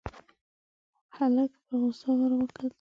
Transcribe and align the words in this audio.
هلک 1.15 1.51
په 1.65 1.73
غوسه 1.81 2.09
ور 2.19 2.31
وکتل. 2.35 2.67